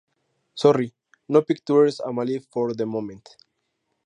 Sorry, 0.55 0.95
no 1.27 1.43
pictures 1.43 2.01
available 2.03 2.47
for 2.51 2.73
the 2.73 2.87
moment. 2.87 3.35